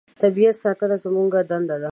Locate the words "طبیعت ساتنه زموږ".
0.23-1.31